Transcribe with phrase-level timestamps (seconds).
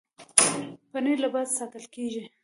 [0.91, 2.23] پنېر له باده ساتل کېږي.